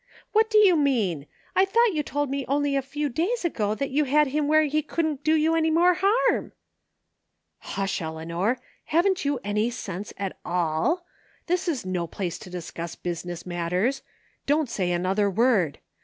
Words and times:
"What 0.33 0.49
do 0.49 0.57
you 0.57 0.75
mean? 0.75 1.27
I 1.55 1.63
thought 1.63 1.93
you 1.93 2.01
told 2.01 2.31
me 2.31 2.43
only 2.47 2.75
a 2.75 2.81
few 2.81 3.07
days 3.07 3.45
ago 3.45 3.75
that 3.75 3.91
you 3.91 4.05
had 4.05 4.25
him 4.29 4.47
where 4.47 4.63
he 4.63 4.81
couldn't 4.81 5.23
do 5.23 5.35
you 5.35 5.53
any 5.55 5.69
more 5.69 5.95
harm? 6.01 6.53
"Hush, 7.59 8.01
Eleanor, 8.01 8.57
haven't 8.85 9.25
you 9.25 9.39
any 9.43 9.69
sense 9.69 10.11
at 10.17 10.39
all? 10.43 11.05
This 11.45 11.67
is 11.67 11.85
no 11.85 12.07
place 12.07 12.39
to 12.39 12.49
discuss 12.49 12.95
business 12.95 13.45
matters. 13.45 14.01
Don't 14.47 14.71
say 14.71 14.91
another 14.91 15.29
word. 15.29 15.77